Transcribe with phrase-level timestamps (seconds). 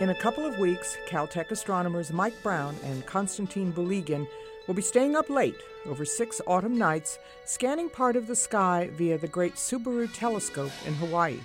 [0.00, 4.26] In a couple of weeks, Caltech astronomers Mike Brown and Konstantin Batygin
[4.66, 9.18] will be staying up late over six autumn nights, scanning part of the sky via
[9.18, 11.40] the Great Subaru Telescope in Hawaii.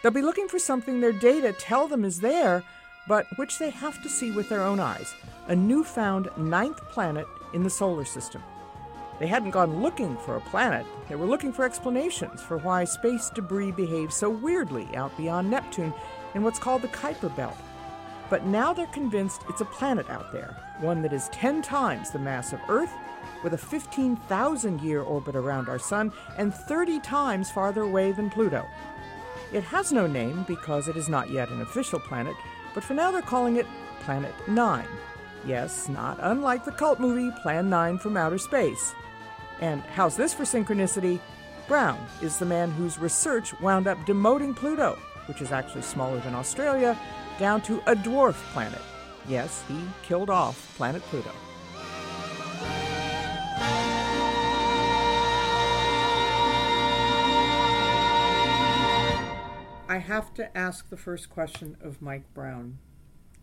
[0.00, 2.62] They'll be looking for something their data tell them is there,
[3.08, 5.12] but which they have to see with their own eyes
[5.48, 8.40] a newfound ninth planet in the solar system.
[9.18, 13.30] They hadn't gone looking for a planet, they were looking for explanations for why space
[13.30, 15.92] debris behaves so weirdly out beyond Neptune
[16.36, 17.56] in what's called the Kuiper Belt.
[18.30, 22.18] But now they're convinced it's a planet out there, one that is 10 times the
[22.18, 22.92] mass of Earth,
[23.42, 28.64] with a 15,000 year orbit around our Sun, and 30 times farther away than Pluto.
[29.52, 32.36] It has no name because it is not yet an official planet,
[32.72, 33.66] but for now they're calling it
[34.00, 34.86] Planet 9.
[35.44, 38.94] Yes, not unlike the cult movie Plan 9 from Outer Space.
[39.60, 41.18] And how's this for synchronicity?
[41.66, 46.34] Brown is the man whose research wound up demoting Pluto, which is actually smaller than
[46.34, 46.96] Australia,
[47.40, 48.82] down to a dwarf planet.
[49.26, 51.32] Yes, he killed off planet Pluto.
[59.88, 62.78] I have to ask the first question of Mike Brown.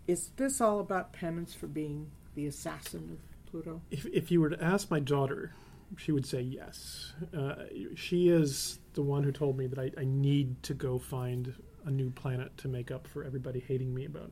[0.08, 3.82] Is this all about penance for being the assassin of Pluto?
[3.90, 5.54] If, if you were to ask my daughter,
[5.98, 7.14] she would say yes.
[7.36, 7.64] Uh,
[7.96, 11.54] she is the one who told me that I, I need to go find
[11.88, 14.32] a new planet to make up for everybody hating me about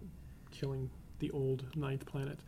[0.52, 0.90] killing
[1.20, 2.40] the old ninth planet.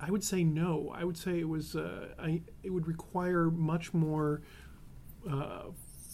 [0.00, 0.92] I would say no.
[0.96, 1.76] I would say it was.
[1.76, 4.42] Uh, I it would require much more
[5.30, 5.64] uh,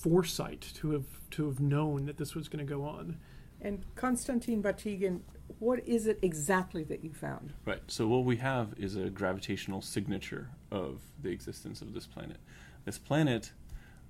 [0.00, 3.18] foresight to have to have known that this was going to go on.
[3.62, 5.20] And Konstantin Batygin,
[5.58, 7.52] what is it exactly that you found?
[7.66, 7.82] Right.
[7.88, 12.38] So what we have is a gravitational signature of the existence of this planet.
[12.86, 13.52] This planet,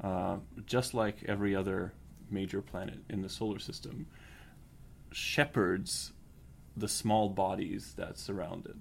[0.02, 0.36] uh,
[0.66, 1.92] just like every other
[2.30, 4.06] major planet in the solar system,
[5.12, 6.12] shepherds
[6.76, 8.76] the small bodies that surround it.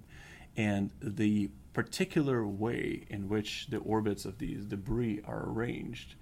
[0.56, 6.14] And the particular way in which the orbits of these debris are arranged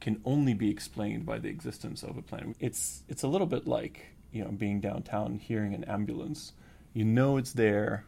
[0.00, 2.56] can only be explained by the existence of a planet.
[2.60, 6.52] It's it's a little bit like you know being downtown, hearing an ambulance.
[6.92, 8.04] You know it's there,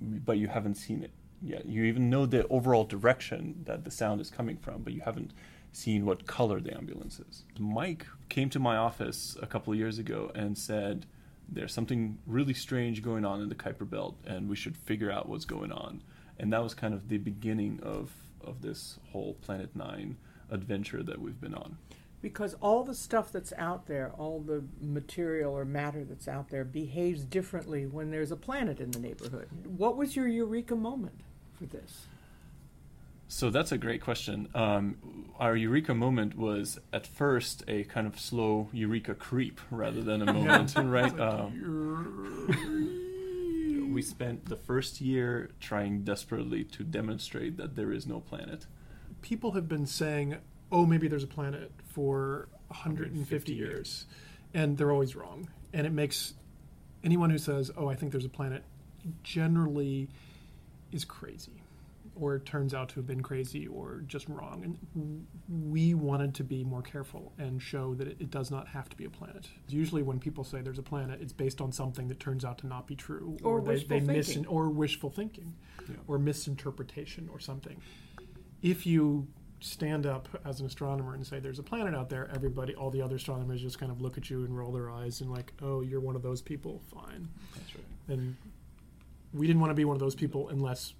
[0.00, 1.12] but you haven't seen it
[1.42, 1.66] yet.
[1.66, 5.32] You even know the overall direction that the sound is coming from, but you haven't
[5.72, 7.44] seen what color the ambulance is.
[7.58, 11.06] Mike came to my office a couple of years ago and said,
[11.48, 15.28] "There's something really strange going on in the Kuiper Belt, and we should figure out
[15.28, 16.02] what's going on."
[16.38, 20.16] And that was kind of the beginning of of this whole Planet Nine
[20.50, 21.76] adventure that we've been on.
[22.22, 26.64] Because all the stuff that's out there, all the material or matter that's out there,
[26.64, 29.48] behaves differently when there's a planet in the neighborhood.
[29.64, 31.20] What was your eureka moment
[31.54, 32.06] for this?
[33.32, 34.48] So that's a great question.
[34.54, 34.96] Um,
[35.38, 40.32] our eureka moment was at first a kind of slow eureka creep rather than a
[40.32, 41.18] moment, right?
[41.18, 41.52] Um,
[43.94, 48.66] we spent the first year trying desperately to demonstrate that there is no planet
[49.22, 50.36] people have been saying,
[50.70, 54.06] "Oh, maybe there's a planet" for 150 years,
[54.54, 55.48] and they're always wrong.
[55.72, 56.34] And it makes
[57.04, 58.64] anyone who says, "Oh, I think there's a planet,"
[59.22, 60.08] generally
[60.92, 61.59] is crazy,
[62.20, 64.62] or it turns out to have been crazy or just wrong.
[64.94, 68.88] And we wanted to be more careful and show that it, it does not have
[68.90, 69.48] to be a planet.
[69.68, 72.66] Usually, when people say there's a planet, it's based on something that turns out to
[72.66, 74.46] not be true, Or they, wishful they mis- thinking.
[74.46, 75.54] or wishful thinking,
[75.88, 75.96] Yeah.
[76.06, 77.76] or misinterpretation, or something
[78.62, 79.26] if you
[79.60, 83.00] stand up as an astronomer and say there's a planet out there, everybody, all the
[83.00, 85.80] other astronomers just kind of look at you and roll their eyes and like, oh,
[85.80, 86.82] you're one of those people.
[86.94, 87.26] Fine.
[87.54, 87.84] That's right.
[88.18, 88.36] And
[89.32, 90.92] we didn't want to be one of those people unless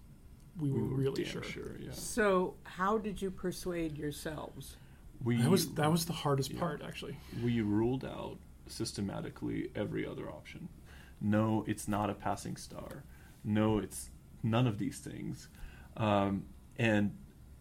[0.61, 1.43] we were We were really sure.
[1.43, 1.91] sure, yeah.
[1.93, 4.77] So, how did you persuade yourselves?
[5.23, 6.61] We That was that was the hardest Yeah.
[6.61, 7.17] part, actually.
[7.43, 10.69] we ruled out systematically every other option.
[11.21, 13.05] No, it's not a passing star.
[13.45, 14.11] No, it's
[14.43, 15.49] none of these things.
[15.97, 16.45] Um,
[16.79, 17.15] and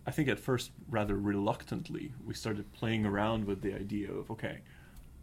[0.08, 4.60] I think at first, rather reluctantly, we started playing around with the idea of okay,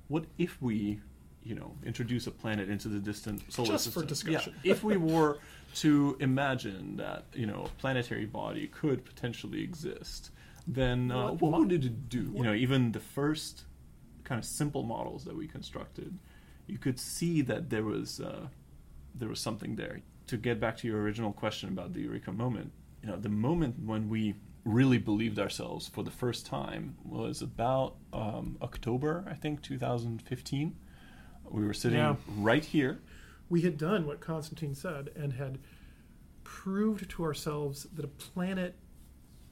[0.08, 1.00] what if we,
[1.42, 4.32] you know, introduce a planet into the distant solar Just for system?
[4.32, 4.54] Yeah, discussion.
[4.64, 5.38] if we were
[5.76, 10.30] to imagine that you know a planetary body could potentially exist,
[10.66, 12.32] then uh, What- what, would it do?
[12.34, 13.64] You know, even the first
[14.24, 16.18] kind of simple models that we constructed,
[16.66, 18.46] you could see that there was uh,
[19.14, 20.00] there was something there.
[20.28, 22.72] To get back to your original question about the eureka moment,
[23.02, 24.34] you know, the moment when we
[24.64, 30.74] really believed ourselves for the first time was about um, October, I think, 2015.
[31.48, 32.16] We were sitting Yeah.
[32.38, 32.98] right here.
[33.48, 35.58] We had done what Konstantin said and had
[36.44, 38.74] proved to ourselves that a planet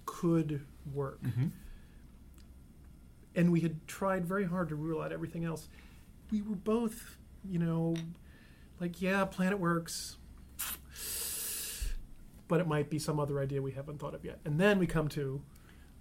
[0.06, 1.22] could work.
[1.22, 1.46] Mm-hmm.
[3.36, 5.68] and we had tried very hard to rule out everything else.
[6.30, 7.16] We were both,
[7.48, 7.94] you know,
[8.80, 10.16] like, yeah, Planet Works,
[12.48, 14.38] but it might be some other idea we haven't thought of yet.
[14.44, 15.40] And then we come to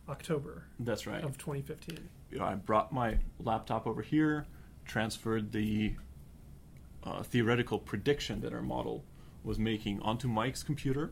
[0.10, 1.24] October That's right.
[1.24, 1.98] of 2015.
[2.31, 4.45] you know, I brought my laptop over here,
[4.86, 5.95] transferred the
[7.04, 9.04] uh, theoretical prediction that our model
[9.44, 11.12] was making onto Mike's computer,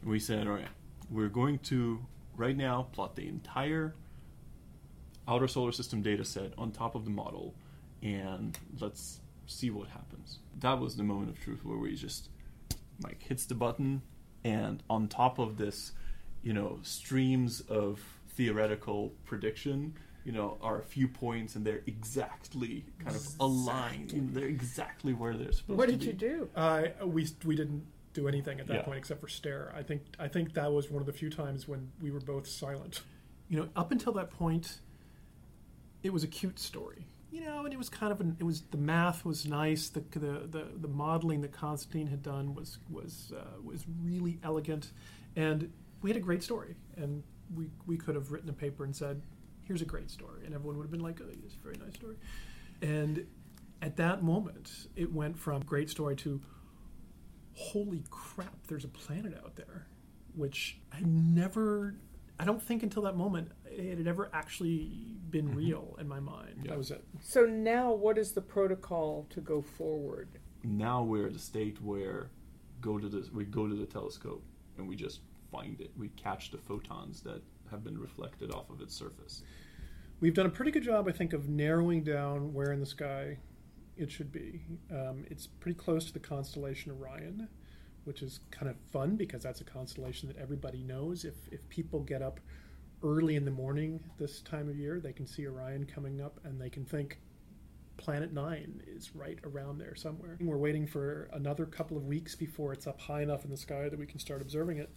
[0.00, 0.68] and we said, all right,
[1.10, 2.04] we're going to
[2.36, 3.94] right now plot the entire
[5.28, 7.54] outer solar system data set on top of the model,
[8.02, 10.38] and let's see what happens.
[10.60, 12.28] That was the moment of truth where we just
[13.02, 14.02] Mike hits the button,
[14.44, 15.92] and on top of this,
[16.42, 18.00] you know, streams of
[18.30, 19.94] theoretical prediction,
[20.26, 24.10] you know, are a few points, and they're exactly kind of aligned.
[24.34, 26.06] They're exactly where they're supposed What to be.
[26.06, 26.50] What did you do?
[26.56, 28.82] Uh, we we didn't do anything at that Yeah.
[28.82, 29.72] point except for stare.
[29.76, 32.48] I think I think that was one of the few times when we were both
[32.48, 33.02] silent.
[33.48, 34.80] You know, up until that point,
[36.02, 37.06] it was a cute story.
[37.30, 39.88] You know, and it was kind of an, it was the math was nice.
[39.90, 44.90] The the the, the modeling that Konstantin had done was was uh, was really elegant,
[45.36, 45.70] and
[46.02, 46.74] we had a great story.
[46.96, 47.22] And
[47.54, 49.22] we we could have written a paper and said,
[49.66, 51.94] "Here's a great story," and everyone would have been like, "Oh, it's a very nice
[51.94, 52.16] story."
[52.82, 53.26] And
[53.82, 56.40] at that moment, it went from great story to
[57.54, 59.86] holy crap, there's a planet out there,
[60.34, 61.94] which I never,
[62.38, 65.56] I don't think until that moment it had ever actually been mm-hmm.
[65.56, 66.60] real in my mind.
[66.62, 66.70] Yeah.
[66.72, 67.02] That was it.
[67.20, 70.38] So now, what is the protocol to go forward?
[70.66, 72.30] now we're at a state where
[72.80, 74.42] go to the we go to the telescope
[74.76, 75.20] and we just
[75.56, 75.90] find it.
[75.96, 79.42] We catch the photons that have been reflected off of its surface.
[80.20, 83.38] We've done a pretty good job, I think, of narrowing down where in the sky
[83.96, 84.62] it should be.
[84.90, 87.48] Um, it's pretty close to the constellation Orion,
[88.04, 91.24] which is kind of fun because that's a constellation that everybody knows.
[91.24, 92.40] If, if people get up
[93.02, 96.60] early in the morning this time of year, they can see Orion coming up and
[96.60, 97.18] they can think
[97.96, 100.36] Planet Nine is right around there somewhere.
[100.40, 103.88] We're waiting for another couple of weeks before it's up high enough in the sky
[103.88, 104.90] that we can start observing it.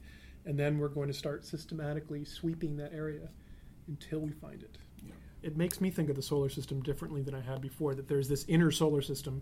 [0.45, 3.29] And then we're going to start systematically sweeping that area
[3.87, 5.11] until we find it Yeah.
[5.41, 7.93] it makes me think of the solar system differently than I had before.
[7.95, 9.41] That there's this inner solar system,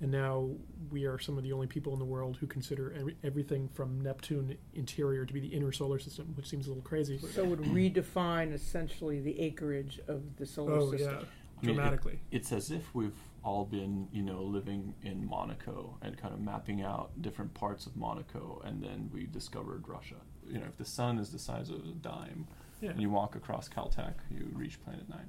[0.00, 0.50] and now
[0.90, 4.00] we are some of the only people in the world who consider every, everything from
[4.00, 7.18] Neptune interior to be the inner solar system, which seems a little crazy.
[7.18, 11.10] So it would redefine essentially the acreage of the solar oh system.
[11.10, 11.26] yeah, I mean,
[11.70, 12.18] it- dramatically.
[12.30, 13.12] It's as if we've
[13.44, 17.94] all been, you know, living in Monaco and kind of mapping out different parts of
[17.96, 20.16] Monaco, and then we discovered Russia.
[20.48, 22.46] You know, if the sun is the size of a dime,
[22.80, 22.90] yeah.
[22.90, 25.28] and you walk across Caltech, you reach Planet Nine.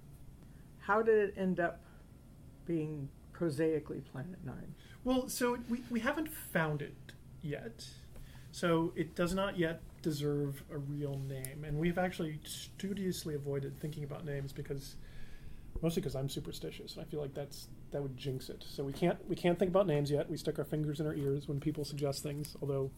[0.79, 1.81] How did it end up
[2.65, 4.75] being prosaically Planet Nine?
[5.03, 6.95] Well, so we, we haven't found it
[7.41, 7.85] yet.
[8.51, 11.65] So it does not yet deserve a real name.
[11.65, 14.95] And we've actually studiously avoided thinking about names because
[15.81, 18.61] mostly because I'm superstitious and I feel like that's that would jinx it.
[18.67, 20.29] So we can't we can't think about names yet.
[20.29, 22.91] We stick our fingers in our ears when people suggest things, although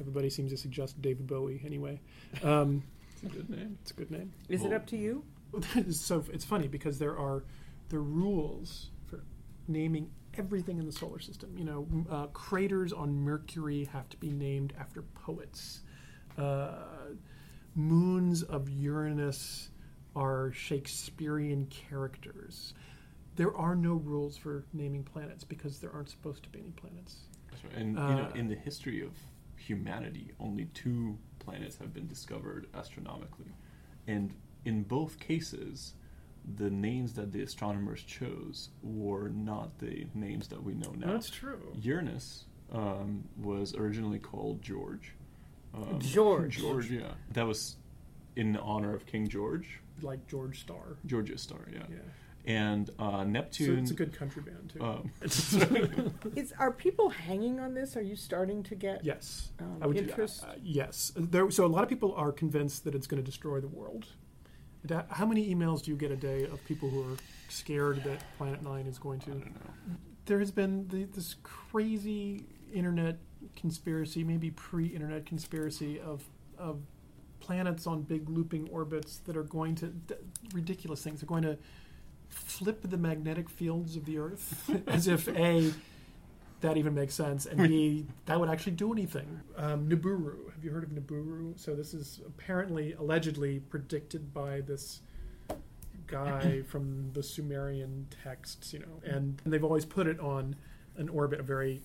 [0.00, 2.00] everybody seems to suggest David Bowie anyway.
[2.42, 2.82] Um,
[3.22, 3.78] It's a good name.
[3.82, 4.32] it's a good name.
[4.48, 5.24] Is it up to you?
[5.92, 7.44] so it's funny because there are
[7.88, 9.20] the rules for
[9.68, 11.54] naming everything in the solar system.
[11.56, 15.82] You know, uh, craters on Mercury have to be named after poets.
[16.36, 16.72] Uh,
[17.76, 19.70] moons of Uranus
[20.16, 22.74] are Shakespearean characters.
[23.36, 27.16] There are no rules for naming planets because there aren't supposed to be any planets.
[27.50, 27.74] That's right.
[27.74, 29.12] And you know, Uh, in the history of
[29.56, 33.52] humanity, only two planets have been discovered astronomically,
[34.06, 35.94] and in both cases,
[36.56, 41.08] the names that the astronomers chose were not the names that we know now.
[41.12, 41.72] That's true.
[41.80, 45.12] Uranus um, was originally called George.
[45.74, 46.58] Um, George.
[46.58, 47.12] George, yeah.
[47.32, 47.76] That was
[48.36, 50.96] in honor of King George, Like George Star.
[51.06, 51.84] George's star, yeah.
[51.90, 51.96] Yeah.
[52.46, 53.78] And uh, So Neptune.
[53.80, 54.82] it's a good country band too.
[54.84, 55.10] um,
[56.36, 57.96] Is are people hanging on this?
[57.96, 59.50] Are you starting to get yes.
[59.58, 60.44] um, I would interest?
[60.44, 61.12] Uh, yes.
[61.16, 64.06] There, so a lot of people are convinced that it's going to destroy the world.
[65.10, 67.16] How many emails do you get a day of people who are
[67.48, 69.30] scared that Planet Nine is going to?
[69.32, 69.40] I to?
[69.40, 69.96] don't know.
[70.26, 73.18] There has been the, this crazy internet
[73.56, 76.22] conspiracy, maybe pre-internet conspiracy of
[76.58, 76.80] of
[77.40, 80.14] planets on big looping orbits that are going to d-
[80.54, 81.20] ridiculous things.
[81.20, 81.58] They're going to
[82.28, 85.72] flip the magnetic fields of the Earth, as if a
[86.60, 89.40] that even makes sense, and b that would actually do anything.
[89.56, 91.58] Um, Nibiru, have you heard of Nibiru?
[91.58, 95.00] So this is apparently, allegedly predicted by this
[96.06, 100.56] guy from the Sumerian texts, you know, and they've always put it on
[100.96, 101.82] an orbit, a very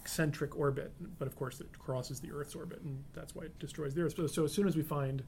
[0.00, 3.94] eccentric orbit, but of course it crosses the Earth's orbit, and that's why it destroys
[3.94, 4.16] the Earth.
[4.16, 5.22] So, so as soon as we find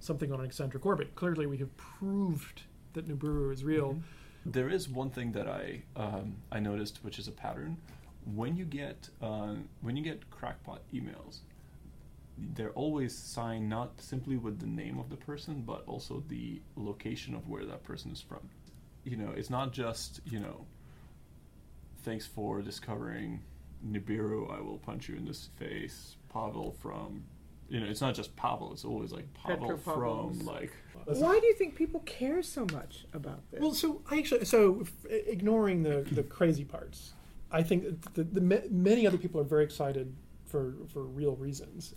[0.00, 2.62] something on an eccentric orbit, clearly we have proved
[2.94, 4.00] that Nibiru is real.
[4.46, 7.76] There is one thing that I um, I noticed, which is a pattern.
[8.34, 11.40] when you get uh, when you get crackpot emails,
[12.54, 17.34] they're always signed not simply with the name of the person, but also the location
[17.34, 18.48] of where that person is from.
[19.04, 20.66] You know, it's not just you know.
[22.02, 23.40] Thanks for discovering
[23.86, 24.54] Nibiru.
[24.54, 26.16] I will punch you in this face.
[26.32, 27.24] Pavel from,
[27.68, 28.72] you know, it's not just Pavel.
[28.72, 30.72] It's always like Pavel from like.
[31.06, 33.60] Why do you think people care so much about this?
[33.60, 37.12] Well, so I actually, so ignoring the, the crazy parts,
[37.50, 40.14] I think the, the, ma- many other people are very excited
[40.46, 41.94] for, for real reasons.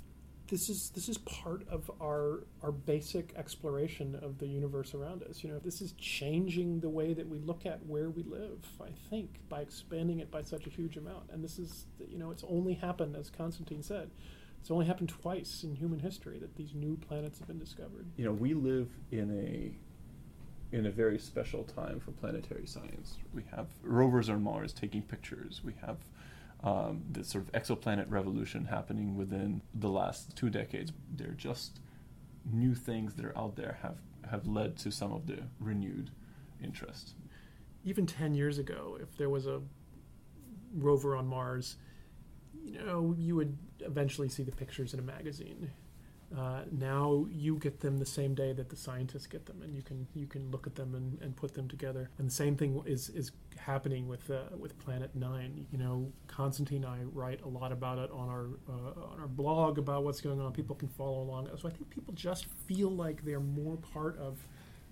[0.49, 5.43] This is this is part of our our basic exploration of the universe around us.
[5.43, 8.65] You know, this is changing the way that we look at where we live.
[8.81, 12.31] I think by expanding it by such a huge amount, and this is you know
[12.31, 14.09] it's only happened as Konstantin said.
[14.59, 18.05] It's only happened twice in human history that these new planets have been discovered.
[18.17, 19.75] you know we live in a
[20.75, 23.17] in a very special time for planetary science.
[23.33, 25.61] We have rovers on Mars taking pictures.
[25.63, 25.97] We have
[26.63, 30.91] um, this sort of exoplanet revolution happening within the last two decades.
[31.15, 31.79] They're just
[32.51, 33.97] new things that are out there have
[34.29, 36.11] have led to some of the renewed
[36.61, 37.13] interest.
[37.85, 39.61] even 10 years ago, if there was a
[40.75, 41.77] rover on Mars,
[42.65, 45.71] you know, you would eventually see the pictures in a magazine.
[46.35, 49.81] Uh, now you get them the same day that the scientists get them, and you
[49.81, 52.09] can you can look at them and, and put them together.
[52.17, 55.65] And the same thing is is happening with uh, with Planet Nine.
[55.71, 59.27] You know, Konstantin and I write a lot about it on our uh, on our
[59.27, 60.51] blog about what's going on.
[60.51, 61.47] People can follow along.
[61.61, 64.37] So I think people just feel like they're more part of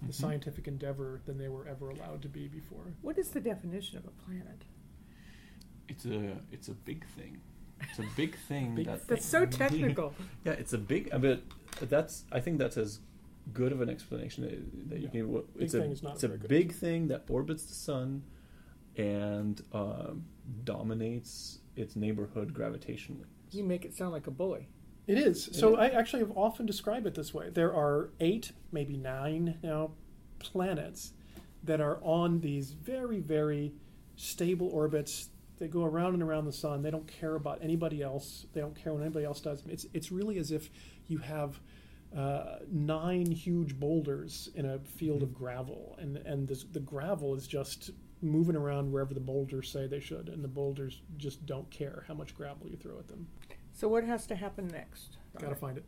[0.07, 2.93] the scientific endeavor than they were ever allowed to be before.
[3.01, 4.63] what is the definition of a planet?
[5.87, 7.41] It's a it's a big thing.
[7.81, 10.13] It's a big thing Big that That's so technical.
[10.45, 11.09] Yeah, it's a big.
[11.13, 11.41] I mean,
[11.81, 12.23] that's.
[12.31, 12.99] I think that's as
[13.53, 15.09] good of an explanation that, that you Yeah.
[15.11, 15.31] can.
[15.31, 15.91] what- Big It's thing a.
[15.91, 16.49] is not it's a very good.
[16.49, 18.23] big thing that orbits the sun,
[18.97, 20.25] and um,
[20.63, 23.25] dominates its neighborhood gravitationally.
[23.51, 24.67] You make it sound like a bully.
[25.07, 25.49] It is.
[25.51, 27.49] So I actually have often described it this way.
[27.51, 29.91] There are eight, maybe nine now,
[30.39, 31.13] planets
[31.63, 33.73] that are on these very, very
[34.15, 35.29] stable orbits.
[35.57, 36.81] They go around and around the sun.
[36.81, 38.45] They don't care about anybody else.
[38.53, 39.63] They don't care what anybody else does.
[39.67, 40.69] It's it's really as if
[41.07, 41.59] you have
[42.15, 47.47] uh, nine huge boulders in a field of gravel, and and this, the gravel is
[47.47, 52.03] just moving around wherever the boulders say they should, and the boulders just don't care
[52.07, 53.27] how much gravel you throw at them.
[53.71, 55.17] So what has to happen next?
[55.39, 55.85] Got to find it.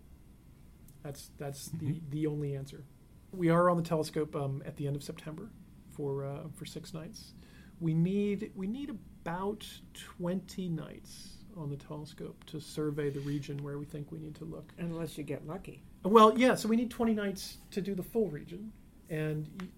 [1.04, 2.10] That's that's the Mhm.
[2.10, 2.84] the only answer.
[3.32, 5.50] We are on the telescope um, at the end of September
[5.90, 7.34] for uh, for six nights.
[7.80, 8.98] We need we need
[9.28, 14.36] about twenty nights on the telescope to survey the region where we think we need
[14.36, 14.72] to look.
[14.78, 15.82] Unless you get lucky.
[16.04, 18.72] Well, yeah, so we need twenty nights to do the full region,
[19.10, 19.70] and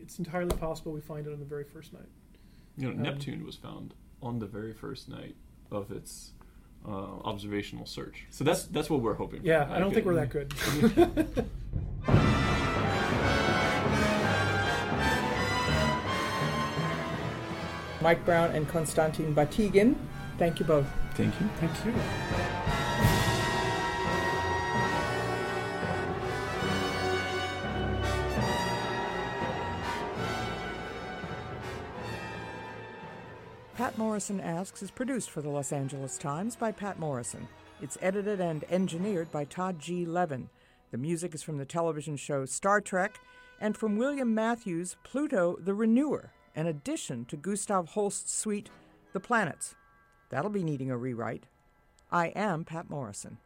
[0.00, 2.08] it's entirely possible we find it on the very first night.
[2.76, 5.36] You know, Um, Neptune was found on the very first night
[5.70, 6.32] of its
[6.86, 8.26] uh, observational search.
[8.28, 9.40] So that's that's what we're hoping.
[9.42, 9.72] Yeah, for.
[9.72, 10.52] I don't think we're that good.
[18.00, 19.96] Mike Brown and Konstantin Batygin,
[20.38, 20.86] thank you both.
[21.14, 21.48] Thank you.
[21.60, 21.94] Thank you.
[33.74, 37.46] Patt Morrison Asks is produced for the Los Angeles Times by Patt Morrison.
[37.80, 40.04] It's edited and engineered by Todd G.
[40.04, 40.48] Levin.
[40.90, 43.20] The music is from the television show Star Trek
[43.60, 48.68] and from William Matthews' Pluto the Renewer, an addition to Gustav Holst's suite
[49.12, 49.76] The Planets.
[50.28, 51.46] That'll be needing a rewrite.
[52.10, 53.38] I am Patt Morrison.